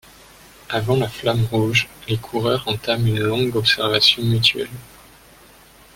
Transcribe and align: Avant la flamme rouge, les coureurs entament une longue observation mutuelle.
Avant 0.69 0.95
la 0.95 1.07
flamme 1.07 1.45
rouge, 1.51 1.87
les 2.07 2.17
coureurs 2.17 2.63
entament 2.67 3.05
une 3.05 3.19
longue 3.19 3.55
observation 3.55 4.23
mutuelle. 4.23 4.67